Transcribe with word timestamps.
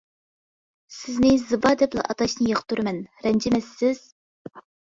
سىزنى 0.99 1.29
زىبا 1.51 1.75
دەپلا 1.83 2.07
ئاتاشنى 2.07 2.49
ياقتۇرىمەن، 2.55 3.03
رەنجىمەسسىز؟! 3.27 4.03